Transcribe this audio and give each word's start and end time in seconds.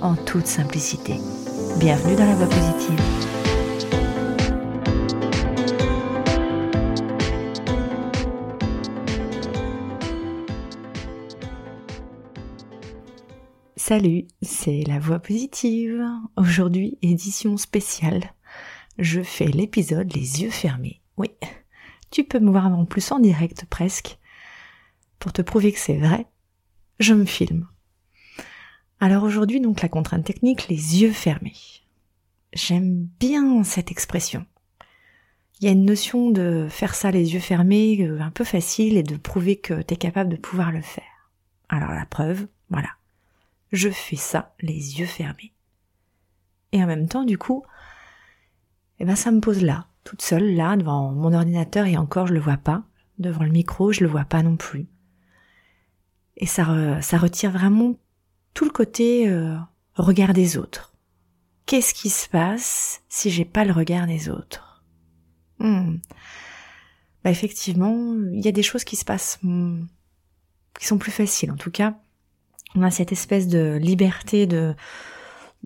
en 0.00 0.14
toute 0.14 0.46
simplicité. 0.46 1.14
Bienvenue 1.78 2.16
dans 2.16 2.26
la 2.26 2.34
voie 2.34 2.48
positive. 2.48 3.00
Salut, 13.76 14.26
c'est 14.42 14.82
la 14.86 14.98
voix 14.98 15.20
positive. 15.20 16.04
Aujourd'hui, 16.36 16.98
édition 17.02 17.56
spéciale. 17.56 18.32
Je 18.98 19.22
fais 19.22 19.46
l'épisode 19.46 20.12
les 20.14 20.42
yeux 20.42 20.50
fermés. 20.50 21.00
Oui, 21.16 21.30
tu 22.10 22.24
peux 22.24 22.40
me 22.40 22.50
voir 22.50 22.66
en 22.66 22.84
plus 22.84 23.12
en 23.12 23.20
direct 23.20 23.64
presque. 23.66 24.18
Pour 25.18 25.32
te 25.32 25.42
prouver 25.42 25.72
que 25.72 25.78
c'est 25.78 25.98
vrai, 25.98 26.26
je 26.98 27.14
me 27.14 27.24
filme. 27.24 27.68
Alors 29.06 29.22
aujourd'hui, 29.22 29.60
donc 29.60 29.82
la 29.82 29.88
contrainte 29.88 30.24
technique, 30.24 30.66
les 30.66 31.00
yeux 31.00 31.12
fermés. 31.12 31.52
J'aime 32.52 33.06
bien 33.20 33.62
cette 33.62 33.92
expression. 33.92 34.44
Il 35.60 35.64
y 35.64 35.68
a 35.68 35.70
une 35.70 35.84
notion 35.84 36.32
de 36.32 36.66
faire 36.68 36.96
ça 36.96 37.12
les 37.12 37.32
yeux 37.32 37.38
fermés 37.38 37.98
euh, 38.00 38.20
un 38.20 38.32
peu 38.32 38.42
facile 38.42 38.96
et 38.96 39.04
de 39.04 39.16
prouver 39.16 39.58
que 39.58 39.80
tu 39.80 39.94
es 39.94 39.96
capable 39.96 40.30
de 40.30 40.36
pouvoir 40.36 40.72
le 40.72 40.82
faire. 40.82 41.30
Alors 41.68 41.92
la 41.92 42.04
preuve, 42.04 42.48
voilà 42.68 42.88
je 43.70 43.90
fais 43.90 44.16
ça 44.16 44.56
les 44.60 44.98
yeux 44.98 45.06
fermés. 45.06 45.52
Et 46.72 46.82
en 46.82 46.88
même 46.88 47.06
temps, 47.06 47.22
du 47.22 47.38
coup, 47.38 47.62
eh 48.98 49.04
ben, 49.04 49.14
ça 49.14 49.30
me 49.30 49.38
pose 49.38 49.62
là, 49.62 49.86
toute 50.02 50.20
seule, 50.20 50.56
là, 50.56 50.76
devant 50.76 51.12
mon 51.12 51.32
ordinateur, 51.32 51.86
et 51.86 51.96
encore, 51.96 52.26
je 52.26 52.34
le 52.34 52.40
vois 52.40 52.56
pas. 52.56 52.82
Devant 53.20 53.44
le 53.44 53.52
micro, 53.52 53.92
je 53.92 54.02
le 54.02 54.10
vois 54.10 54.24
pas 54.24 54.42
non 54.42 54.56
plus. 54.56 54.88
Et 56.36 56.46
ça, 56.46 57.00
ça 57.02 57.18
retire 57.18 57.52
vraiment 57.52 57.94
tout 58.56 58.64
le 58.64 58.70
côté 58.70 59.28
euh, 59.28 59.54
regard 59.96 60.32
des 60.32 60.56
autres. 60.56 60.94
Qu'est-ce 61.66 61.92
qui 61.92 62.08
se 62.08 62.26
passe 62.26 63.02
si 63.10 63.28
j'ai 63.28 63.44
pas 63.44 63.66
le 63.66 63.72
regard 63.72 64.06
des 64.06 64.30
autres? 64.30 64.82
Hmm. 65.58 65.96
Bah 67.22 67.30
effectivement, 67.30 68.14
il 68.32 68.40
y 68.40 68.48
a 68.48 68.52
des 68.52 68.62
choses 68.62 68.84
qui 68.84 68.96
se 68.96 69.04
passent 69.04 69.38
hmm, 69.42 69.84
qui 70.78 70.86
sont 70.86 70.96
plus 70.96 71.12
faciles. 71.12 71.52
En 71.52 71.56
tout 71.56 71.70
cas, 71.70 71.98
on 72.74 72.82
a 72.82 72.90
cette 72.90 73.12
espèce 73.12 73.46
de 73.46 73.76
liberté 73.76 74.46
de, 74.46 74.74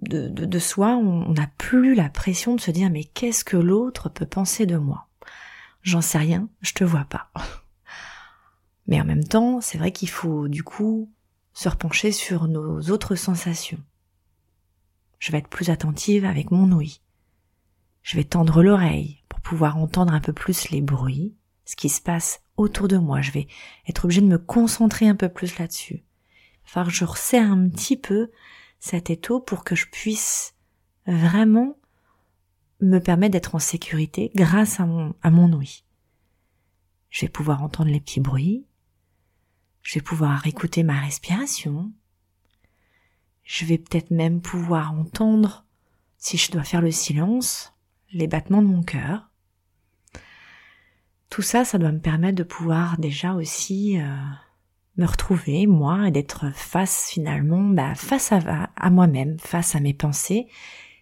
de, 0.02 0.26
de, 0.28 0.58
soi, 0.58 0.96
on 0.96 1.32
n'a 1.32 1.48
plus 1.58 1.94
la 1.94 2.08
pression 2.08 2.56
de 2.56 2.60
se 2.60 2.72
dire 2.72 2.90
mais 2.90 3.04
qu'est-ce 3.04 3.44
que 3.44 3.56
l'autre 3.56 4.08
peut 4.08 4.26
penser 4.26 4.66
de 4.66 4.78
moi? 4.78 5.06
J'en 5.82 6.00
sais 6.00 6.18
rien, 6.18 6.48
je 6.60 6.72
te 6.72 6.82
vois 6.82 7.04
pas. 7.04 7.30
Mais 8.88 9.00
en 9.00 9.04
même 9.04 9.22
temps, 9.22 9.60
c'est 9.60 9.78
vrai 9.78 9.92
qu'il 9.92 10.10
faut 10.10 10.48
du 10.48 10.64
coup 10.64 11.08
se 11.52 11.68
repencher 11.68 12.12
sur 12.12 12.48
nos 12.48 12.80
autres 12.90 13.14
sensations. 13.14 13.82
Je 15.18 15.32
vais 15.32 15.38
être 15.38 15.48
plus 15.48 15.70
attentive 15.70 16.24
avec 16.24 16.50
mon 16.50 16.70
ouïe. 16.72 17.00
Je 18.02 18.16
vais 18.16 18.24
tendre 18.24 18.62
l'oreille 18.62 19.22
pour 19.28 19.40
pouvoir 19.40 19.76
entendre 19.76 20.12
un 20.12 20.20
peu 20.20 20.32
plus 20.32 20.70
les 20.70 20.80
bruits, 20.80 21.34
ce 21.64 21.76
qui 21.76 21.88
se 21.88 22.00
passe 22.00 22.42
autour 22.56 22.88
de 22.88 22.96
moi. 22.96 23.20
Je 23.20 23.30
vais 23.32 23.48
être 23.88 24.04
obligée 24.04 24.22
de 24.22 24.26
me 24.26 24.38
concentrer 24.38 25.06
un 25.06 25.16
peu 25.16 25.28
plus 25.28 25.58
là-dessus 25.58 26.04
que 26.74 26.90
je 26.90 27.04
resserre 27.04 27.50
un 27.50 27.68
petit 27.68 27.96
peu 27.96 28.30
cet 28.78 29.10
étau 29.10 29.40
pour 29.40 29.64
que 29.64 29.74
je 29.74 29.86
puisse 29.86 30.54
vraiment 31.06 31.76
me 32.80 32.98
permettre 32.98 33.32
d'être 33.32 33.54
en 33.54 33.58
sécurité 33.58 34.30
grâce 34.34 34.80
à 34.80 34.86
mon, 34.86 35.14
à 35.22 35.30
mon 35.30 35.52
ouïe. 35.52 35.84
Je 37.10 37.22
vais 37.22 37.28
pouvoir 37.28 37.62
entendre 37.62 37.90
les 37.90 38.00
petits 38.00 38.20
bruits. 38.20 38.64
Je 39.90 39.96
vais 39.96 40.02
pouvoir 40.02 40.46
écouter 40.46 40.84
ma 40.84 41.00
respiration. 41.00 41.90
Je 43.42 43.64
vais 43.64 43.76
peut-être 43.76 44.12
même 44.12 44.40
pouvoir 44.40 44.92
entendre, 44.92 45.66
si 46.16 46.36
je 46.36 46.52
dois 46.52 46.62
faire 46.62 46.80
le 46.80 46.92
silence, 46.92 47.72
les 48.12 48.28
battements 48.28 48.62
de 48.62 48.68
mon 48.68 48.84
cœur. 48.84 49.32
Tout 51.28 51.42
ça, 51.42 51.64
ça 51.64 51.76
doit 51.76 51.90
me 51.90 51.98
permettre 51.98 52.36
de 52.36 52.44
pouvoir 52.44 52.98
déjà 52.98 53.34
aussi 53.34 53.98
euh, 53.98 54.16
me 54.96 55.06
retrouver, 55.06 55.66
moi, 55.66 56.06
et 56.06 56.12
d'être 56.12 56.54
face 56.54 57.10
finalement, 57.10 57.64
bah, 57.64 57.96
face 57.96 58.30
à, 58.30 58.70
à 58.76 58.90
moi-même, 58.90 59.40
face 59.40 59.74
à 59.74 59.80
mes 59.80 59.92
pensées 59.92 60.46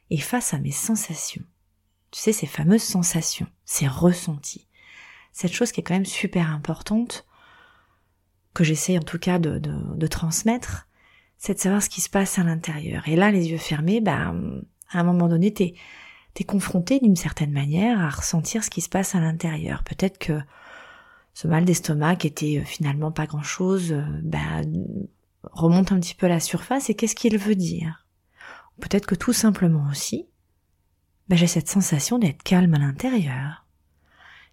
et 0.09 0.17
face 0.17 0.55
à 0.55 0.59
mes 0.61 0.73
sensations. 0.73 1.45
Tu 2.11 2.21
sais, 2.21 2.33
ces 2.33 2.47
fameuses 2.47 2.85
sensations, 2.85 3.49
ces 3.67 3.87
ressentis. 3.87 4.67
Cette 5.35 5.53
chose 5.53 5.73
qui 5.73 5.81
est 5.81 5.85
quand 5.85 5.93
même 5.93 6.07
super 6.07 6.51
importante, 6.51 7.28
que 8.55 8.65
j'essaie 8.65 8.99
en 8.99 9.03
tout 9.03 9.19
cas 9.19 9.39
de, 9.39 10.07
transmettre, 10.07 10.87
c'est 11.37 11.55
de 11.55 11.59
savoir 11.59 11.83
ce 11.83 11.89
qui 11.89 12.01
se 12.01 12.11
passe 12.11 12.39
à 12.39 12.43
l'intérieur. 12.43 13.07
Et 13.09 13.17
là, 13.17 13.31
les 13.31 13.51
yeux 13.51 13.59
fermés, 13.59 14.01
bah, 14.01 14.35
à 14.91 15.01
un 15.01 15.05
moment 15.05 15.29
donné, 15.29 15.53
t'es, 15.53 15.75
t'es 16.35 16.45
confronté 16.45 16.99
d'une 17.01 17.17
certaine 17.17 17.53
manière 17.53 18.01
à 18.01 18.11
ressentir 18.11 18.65
ce 18.65 18.71
qui 18.71 18.81
se 18.81 18.89
passe 18.89 19.15
à 19.15 19.21
l'intérieur. 19.21 19.85
Peut-être 19.85 20.19
que 20.19 20.41
ce 21.35 21.47
mal 21.47 21.65
d'estomac 21.65 22.17
qui 22.17 22.27
était 22.27 22.59
euh, 22.59 22.65
finalement 22.65 23.13
pas 23.13 23.27
grand-chose, 23.27 23.93
euh, 23.93 24.03
bah, 24.25 24.63
remonte 25.45 25.93
un 25.93 26.01
petit 26.01 26.17
peu 26.17 26.27
à 26.27 26.31
la 26.31 26.41
surface 26.41 26.91
et 26.91 26.95
qu'est-ce 26.95 27.15
qu'il 27.15 27.39
veut 27.39 27.55
dire? 27.55 28.07
Peut-être 28.81 29.07
que 29.07 29.15
tout 29.15 29.33
simplement 29.33 29.87
aussi, 29.89 30.27
bah, 31.29 31.37
j'ai 31.37 31.47
cette 31.47 31.69
sensation 31.69 32.19
d'être 32.19 32.43
calme 32.43 32.75
à 32.75 32.79
l'intérieur 32.79 33.67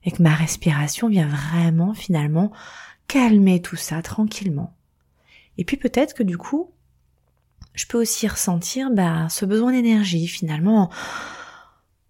et 0.04 0.12
que 0.12 0.22
ma 0.22 0.36
respiration 0.36 1.10
vient 1.10 1.28
vraiment 1.28 1.94
finalement 1.94 2.52
calmer 3.08 3.62
tout 3.62 3.76
ça 3.76 4.02
tranquillement. 4.02 4.76
Et 5.58 5.66
puis 5.66 5.78
peut-être 5.78 6.14
que 6.14 6.24
du 6.24 6.38
coup, 6.38 6.72
je 7.74 7.86
peux 7.86 8.00
aussi 8.00 8.28
ressentir 8.28 8.90
bah, 8.92 9.28
ce 9.30 9.46
besoin 9.46 9.72
d'énergie 9.72 10.28
finalement 10.28 10.90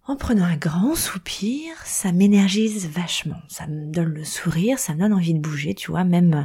en 0.08 0.16
prenant 0.16 0.44
un 0.44 0.56
grand 0.56 0.94
soupir, 0.94 1.74
ça 1.84 2.12
m'énergise 2.12 2.88
vachement. 2.88 3.40
Ça 3.48 3.66
me 3.66 3.90
donne 3.90 4.14
le 4.14 4.24
sourire, 4.24 4.78
ça 4.78 4.94
me 4.94 5.00
donne 5.00 5.12
envie 5.12 5.34
de 5.34 5.40
bouger, 5.40 5.74
tu 5.74 5.90
vois, 5.90 6.04
même 6.04 6.34
euh, 6.34 6.42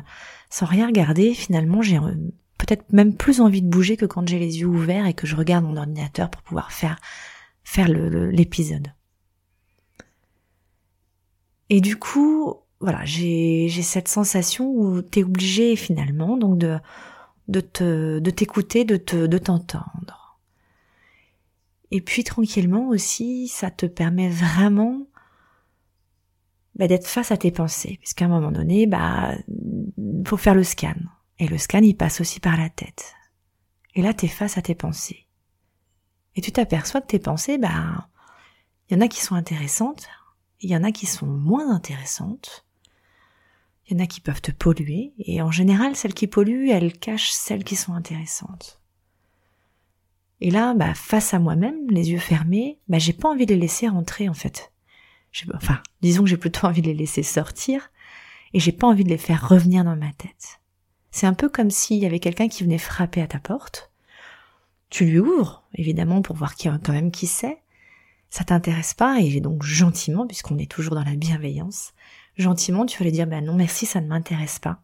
sans 0.50 0.66
rien 0.66 0.88
regarder, 0.88 1.36
finalement, 1.36 1.84
j'ai 1.84 1.98
euh, 1.98 2.16
peut-être 2.58 2.92
même 2.92 3.16
plus 3.16 3.40
envie 3.40 3.62
de 3.62 3.70
bouger 3.70 3.98
que 3.98 4.08
quand 4.08 4.28
j'ai 4.28 4.40
les 4.40 4.60
yeux 4.60 4.68
ouverts 4.68 5.06
et 5.06 5.14
que 5.14 5.28
je 5.28 5.36
regarde 5.36 5.64
mon 5.64 5.78
ordinateur 5.78 6.32
pour 6.32 6.42
pouvoir 6.42 6.72
faire, 6.72 6.98
faire 7.64 7.88
l'épisode. 7.88 8.88
Et 11.70 11.82
du 11.82 11.98
coup, 11.98 12.56
voilà, 12.82 13.06
j'ai 13.06 13.70
cette 13.70 14.08
sensation 14.08 14.70
où 14.72 15.02
t'es 15.02 15.24
obligé 15.24 15.76
finalement 15.76 16.38
donc 16.38 16.58
de 16.58 16.78
de 17.48 17.62
te 17.62 18.20
de 18.20 18.32
t'écouter, 18.32 18.86
de 18.86 18.98
te 18.98 19.28
de 19.28 19.38
t'entendre. 19.38 20.40
Et 21.92 22.02
puis 22.02 22.24
tranquillement 22.24 22.88
aussi, 22.90 23.48
ça 23.48 23.70
te 23.70 23.86
permet 23.86 24.30
vraiment 24.30 25.08
bah, 26.76 26.88
d'être 26.88 27.08
face 27.08 27.32
à 27.32 27.38
tes 27.38 27.52
pensées, 27.52 27.98
puisqu'à 28.00 28.26
un 28.26 28.30
moment 28.30 28.52
donné, 28.52 28.88
bah, 28.88 29.36
faut 30.26 30.38
faire 30.38 30.56
le 30.56 30.64
scan. 30.64 30.96
Et 31.38 31.48
le 31.48 31.58
scan, 31.58 31.82
il 31.82 31.96
passe 31.98 32.22
aussi 32.22 32.40
par 32.40 32.58
la 32.58 32.70
tête. 32.70 33.14
Et 33.94 34.02
là, 34.02 34.14
t'es 34.14 34.28
face 34.28 34.58
à 34.58 34.62
tes 34.62 34.76
pensées. 34.76 35.28
Et 36.36 36.42
tu 36.42 36.52
t'aperçois 36.52 37.02
que 37.02 37.08
tes 37.08 37.20
pensées, 37.20 37.58
bah, 37.58 38.08
il 38.90 38.96
y 38.96 38.98
en 38.98 39.02
a 39.02 39.10
qui 39.10 39.20
sont 39.20 39.36
intéressantes, 39.36 40.08
il 40.62 40.70
y 40.70 40.76
en 40.76 40.84
a 40.84 40.92
qui 40.92 41.08
sont 41.08 41.28
moins 41.28 41.74
intéressantes. 41.74 42.66
Il 43.92 43.98
y 43.98 44.02
en 44.02 44.04
a 44.06 44.08
qui 44.08 44.22
peuvent 44.22 44.42
te 44.42 44.54
polluer, 44.54 45.12
et 45.20 45.42
en 45.42 45.52
général, 45.52 45.98
celles 45.98 46.14
qui 46.14 46.26
polluent, 46.26 46.70
elles 46.70 46.98
cachent 46.98 47.32
celles 47.32 47.66
qui 47.66 47.76
sont 47.76 47.94
intéressantes. 47.94 48.80
Et 50.40 50.50
là, 50.50 50.74
bah, 50.74 50.94
face 50.94 51.34
à 51.34 51.40
moi-même, 51.40 51.90
les 51.90 52.12
yeux 52.12 52.18
fermés, 52.18 52.80
bah, 52.88 53.00
j'ai 53.00 53.12
pas 53.12 53.28
envie 53.28 53.46
de 53.46 53.54
les 53.54 53.60
laisser 53.60 53.90
rentrer, 53.90 54.30
en 54.30 54.34
fait. 54.34 54.72
Enfin, 55.54 55.82
disons 56.02 56.24
que 56.24 56.30
j'ai 56.30 56.38
plutôt 56.38 56.68
envie 56.68 56.82
de 56.82 56.88
les 56.88 56.94
laisser 56.94 57.22
sortir, 57.22 57.92
et 58.54 58.62
j'ai 58.62 58.72
pas 58.72 58.88
envie 58.88 59.04
de 59.04 59.10
les 59.10 59.18
faire 59.18 59.50
revenir 59.50 59.84
dans 59.84 59.98
ma 59.98 60.14
tête. 60.14 60.62
C'est 61.12 61.28
un 61.28 61.34
peu 61.34 61.50
comme 61.50 61.70
s'il 61.70 61.98
y 61.98 62.06
avait 62.06 62.20
quelqu'un 62.20 62.48
qui 62.48 62.64
venait 62.64 62.78
frapper 62.78 63.22
à 63.22 63.28
ta 63.28 63.40
porte. 63.40 63.92
Tu 64.90 65.04
lui 65.04 65.20
ouvres, 65.20 65.66
évidemment, 65.76 66.22
pour 66.22 66.38
voir 66.38 66.56
quand 66.56 66.94
même 66.94 67.12
qui 67.12 67.28
c'est. 67.28 67.58
Ça 68.30 68.46
t'intéresse 68.46 68.94
pas, 68.94 69.20
et 69.20 69.42
donc 69.42 69.64
gentiment, 69.64 70.26
puisqu'on 70.26 70.58
est 70.60 70.72
toujours 70.72 70.96
dans 70.96 71.04
la 71.04 71.18
bienveillance, 71.18 71.92
gentiment, 72.38 72.86
tu 72.86 72.98
vas 72.98 73.06
lui 73.06 73.12
dire, 73.12 73.28
bah 73.28 73.42
non, 73.42 73.54
merci, 73.54 73.86
ça 73.86 74.02
ne 74.02 74.08
m'intéresse 74.08 74.60
pas. 74.60 74.82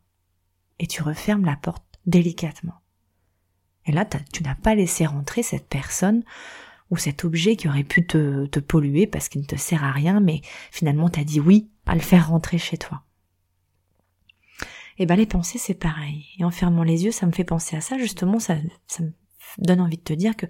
Et 0.79 0.87
tu 0.87 1.01
refermes 1.01 1.45
la 1.45 1.55
porte 1.55 1.83
délicatement. 2.05 2.81
Et 3.85 3.91
là, 3.91 4.05
tu 4.05 4.43
n'as 4.43 4.55
pas 4.55 4.75
laissé 4.75 5.05
rentrer 5.05 5.43
cette 5.43 5.67
personne 5.67 6.23
ou 6.89 6.97
cet 6.97 7.25
objet 7.25 7.55
qui 7.55 7.67
aurait 7.67 7.83
pu 7.83 8.05
te, 8.05 8.45
te 8.45 8.59
polluer 8.59 9.07
parce 9.07 9.29
qu'il 9.29 9.41
ne 9.41 9.47
te 9.47 9.55
sert 9.55 9.83
à 9.83 9.91
rien, 9.91 10.19
mais 10.19 10.41
finalement 10.71 11.09
tu 11.09 11.19
as 11.19 11.23
dit 11.23 11.39
oui 11.39 11.69
à 11.85 11.95
le 11.95 12.01
faire 12.01 12.29
rentrer 12.29 12.57
chez 12.57 12.77
toi. 12.77 13.03
Et 14.99 15.03
eh 15.03 15.05
ben 15.05 15.15
les 15.15 15.25
pensées 15.25 15.59
c'est 15.59 15.75
pareil. 15.75 16.25
Et 16.39 16.43
en 16.43 16.49
fermant 16.49 16.83
les 16.83 17.05
yeux, 17.05 17.11
ça 17.11 17.27
me 17.27 17.31
fait 17.31 17.43
penser 17.43 17.75
à 17.75 17.81
ça. 17.81 17.97
Justement, 17.99 18.39
ça, 18.39 18.55
ça 18.87 19.03
me 19.03 19.11
donne 19.59 19.79
envie 19.79 19.97
de 19.97 20.01
te 20.01 20.13
dire 20.13 20.35
que 20.35 20.47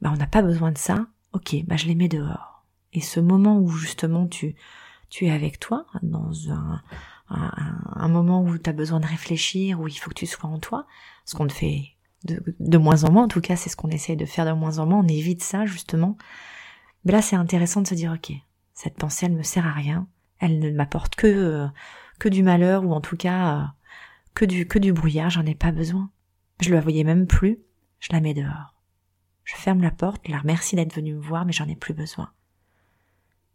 bah 0.00 0.10
on 0.12 0.16
n'a 0.16 0.26
pas 0.26 0.42
besoin 0.42 0.72
de 0.72 0.78
ça. 0.78 1.06
Ok, 1.32 1.54
bah 1.66 1.76
je 1.76 1.86
les 1.86 1.94
mets 1.94 2.08
dehors. 2.08 2.64
Et 2.94 3.02
ce 3.02 3.20
moment 3.20 3.58
où 3.58 3.68
justement 3.68 4.26
tu 4.26 4.56
tu 5.08 5.26
es 5.26 5.30
avec 5.30 5.58
toi 5.58 5.86
dans 6.02 6.50
un 6.50 6.82
un, 7.30 7.52
un 7.94 8.08
moment 8.08 8.42
où 8.42 8.56
tu 8.58 8.70
as 8.70 8.72
besoin 8.72 9.00
de 9.00 9.06
réfléchir, 9.06 9.80
où 9.80 9.88
il 9.88 9.94
faut 9.94 10.10
que 10.10 10.14
tu 10.14 10.26
sois 10.26 10.48
en 10.48 10.58
toi, 10.58 10.86
ce 11.24 11.34
qu'on 11.34 11.46
te 11.46 11.52
fait 11.52 11.96
de, 12.24 12.78
moins 12.78 13.04
en 13.04 13.12
moins, 13.12 13.24
en 13.24 13.28
tout 13.28 13.40
cas 13.40 13.56
c'est 13.56 13.68
ce 13.68 13.76
qu'on 13.76 13.90
essaye 13.90 14.16
de 14.16 14.24
faire 14.24 14.46
de 14.46 14.52
moins 14.52 14.78
en 14.78 14.86
moins, 14.86 14.98
on 14.98 15.08
évite 15.08 15.42
ça 15.42 15.66
justement. 15.66 16.16
Mais 17.04 17.12
là 17.12 17.22
c'est 17.22 17.36
intéressant 17.36 17.82
de 17.82 17.86
se 17.86 17.94
dire 17.94 18.12
ok, 18.12 18.32
cette 18.74 18.96
pensée 18.96 19.26
elle 19.26 19.32
me 19.32 19.42
sert 19.42 19.66
à 19.66 19.72
rien, 19.72 20.08
elle 20.40 20.58
ne 20.58 20.70
m'apporte 20.70 21.14
que 21.14 21.66
que 22.18 22.28
du 22.28 22.42
malheur 22.42 22.84
ou 22.84 22.92
en 22.92 23.00
tout 23.00 23.16
cas 23.16 23.56
euh, 23.56 23.64
que 24.34 24.44
du 24.44 24.66
que 24.66 24.78
du 24.78 24.92
brouillard, 24.92 25.30
j'en 25.30 25.46
ai 25.46 25.54
pas 25.54 25.70
besoin. 25.70 26.10
Je 26.60 26.74
la 26.74 26.80
voyais 26.80 27.04
même 27.04 27.26
plus, 27.28 27.60
je 28.00 28.12
la 28.12 28.20
mets 28.20 28.34
dehors. 28.34 28.74
Je 29.44 29.54
ferme 29.54 29.80
la 29.80 29.92
porte, 29.92 30.22
je 30.26 30.32
la 30.32 30.40
remercie 30.40 30.76
d'être 30.76 30.94
venue 30.94 31.14
me 31.14 31.20
voir, 31.20 31.44
mais 31.46 31.52
j'en 31.52 31.68
ai 31.68 31.76
plus 31.76 31.94
besoin. 31.94 32.30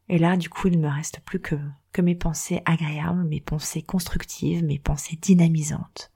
Et 0.10 0.18
là, 0.18 0.38
du 0.38 0.50
coup, 0.50 0.68
il 0.68 0.80
ne 0.80 0.88
me 0.88 0.94
reste 0.94 1.22
plus 1.22 1.40
que, 1.40 1.56
mes 2.02 2.16
pensées 2.16 2.62
agréables, 2.66 3.24
mes 3.24 3.42
pensées 3.42 3.84
constructives, 3.84 4.64
mes 4.64 4.80
pensées 4.80 5.16
dynamisantes. 5.16 6.12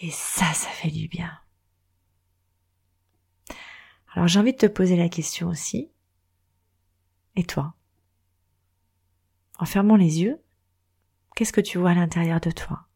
Et 0.00 0.10
ça, 0.10 0.52
ça 0.52 0.68
fait 0.68 0.90
du 0.90 1.08
bien. 1.08 1.32
Alors 4.12 4.28
j'ai 4.28 4.40
envie 4.40 4.52
de 4.52 4.58
te 4.58 4.66
poser 4.66 4.96
la 4.96 5.08
question 5.08 5.48
aussi. 5.48 5.90
Et 7.36 7.44
toi? 7.44 7.74
En 9.58 9.66
fermant 9.66 9.96
les 9.96 10.22
yeux, 10.22 10.42
qu'est-ce 11.34 11.52
que 11.52 11.60
tu 11.60 11.78
vois 11.78 11.90
à 11.90 11.94
l'intérieur 11.94 12.40
de 12.40 12.50
toi? 12.50 12.86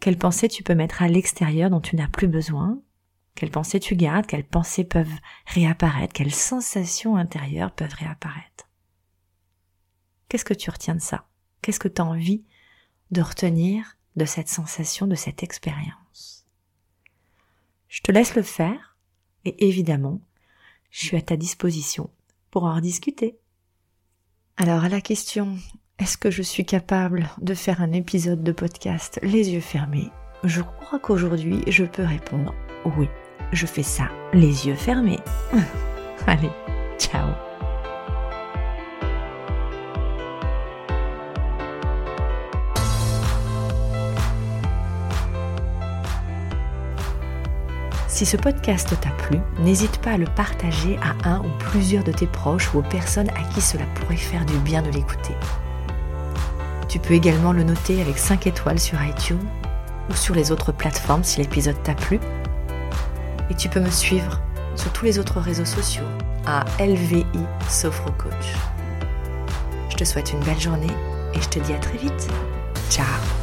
Quelles 0.00 0.18
pensées 0.18 0.48
tu 0.48 0.62
peux 0.62 0.74
mettre 0.74 1.02
à 1.02 1.08
l'extérieur 1.08 1.70
dont 1.70 1.80
tu 1.80 1.96
n'as 1.96 2.08
plus 2.08 2.28
besoin? 2.28 2.80
Quelles 3.34 3.50
pensées 3.50 3.80
tu 3.80 3.96
gardes? 3.96 4.26
Quelles 4.26 4.46
pensées 4.46 4.84
peuvent 4.84 5.20
réapparaître? 5.46 6.12
Quelles 6.12 6.34
sensations 6.34 7.16
intérieures 7.16 7.72
peuvent 7.72 7.94
réapparaître? 7.94 8.68
Qu'est-ce 10.28 10.44
que 10.44 10.54
tu 10.54 10.70
retiens 10.70 10.94
de 10.94 11.00
ça? 11.00 11.26
Qu'est-ce 11.62 11.80
que 11.80 11.88
tu 11.88 12.00
as 12.00 12.04
envie 12.04 12.44
de 13.10 13.22
retenir 13.22 13.96
de 14.16 14.24
cette 14.24 14.48
sensation, 14.48 15.06
de 15.06 15.14
cette 15.14 15.42
expérience? 15.42 16.46
Je 17.88 18.00
te 18.02 18.12
laisse 18.12 18.34
le 18.34 18.42
faire 18.42 18.96
et 19.44 19.68
évidemment, 19.68 20.20
je 20.90 21.06
suis 21.06 21.16
à 21.16 21.22
ta 21.22 21.36
disposition 21.36 22.10
pour 22.50 22.64
en 22.64 22.80
discuter. 22.80 23.38
Alors 24.56 24.84
à 24.84 24.88
la 24.88 25.00
question 25.00 25.58
est-ce 25.98 26.16
que 26.16 26.30
je 26.30 26.42
suis 26.42 26.64
capable 26.64 27.30
de 27.40 27.54
faire 27.54 27.80
un 27.80 27.92
épisode 27.92 28.42
de 28.42 28.50
podcast 28.50 29.20
les 29.22 29.50
yeux 29.50 29.60
fermés? 29.60 30.10
Je 30.42 30.60
crois 30.60 30.98
qu'aujourd'hui 30.98 31.62
je 31.68 31.84
peux 31.84 32.04
répondre 32.04 32.52
oui, 32.84 33.08
je 33.52 33.66
fais 33.66 33.82
ça 33.82 34.04
les 34.32 34.66
yeux 34.66 34.74
fermés. 34.74 35.20
Allez, 36.26 36.50
ciao 36.98 37.28
Si 48.14 48.24
ce 48.24 48.36
podcast 48.36 48.94
t'a 49.00 49.10
plu, 49.10 49.40
n'hésite 49.58 49.98
pas 49.98 50.12
à 50.12 50.16
le 50.16 50.26
partager 50.26 50.96
à 51.02 51.28
un 51.28 51.40
ou 51.40 51.48
plusieurs 51.58 52.04
de 52.04 52.12
tes 52.12 52.28
proches 52.28 52.72
ou 52.72 52.78
aux 52.78 52.82
personnes 52.82 53.28
à 53.30 53.42
qui 53.52 53.60
cela 53.60 53.84
pourrait 53.96 54.16
faire 54.16 54.46
du 54.46 54.56
bien 54.58 54.82
de 54.82 54.90
l'écouter. 54.90 55.34
Tu 56.88 57.00
peux 57.00 57.14
également 57.14 57.52
le 57.52 57.64
noter 57.64 58.00
avec 58.00 58.16
5 58.16 58.46
étoiles 58.46 58.78
sur 58.78 59.02
iTunes 59.02 59.44
ou 60.08 60.14
sur 60.14 60.36
les 60.36 60.52
autres 60.52 60.70
plateformes 60.70 61.24
si 61.24 61.40
l'épisode 61.40 61.82
t'a 61.82 61.94
plu. 61.94 62.20
Et 63.50 63.54
tu 63.54 63.68
peux 63.68 63.80
me 63.80 63.90
suivre 63.90 64.40
sur 64.76 64.92
tous 64.92 65.04
les 65.04 65.18
autres 65.18 65.40
réseaux 65.40 65.64
sociaux 65.64 66.04
à 66.46 66.64
LVI 66.80 67.24
Sophro 67.68 68.10
Coach. 68.12 68.54
Je 69.90 69.96
te 69.96 70.04
souhaite 70.04 70.32
une 70.32 70.40
belle 70.40 70.60
journée 70.60 70.92
et 71.34 71.40
je 71.40 71.48
te 71.48 71.58
dis 71.58 71.72
à 71.72 71.78
très 71.78 71.98
vite. 71.98 72.28
Ciao 72.90 73.33